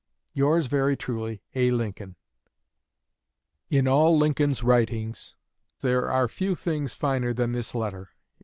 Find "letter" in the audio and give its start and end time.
7.75-8.09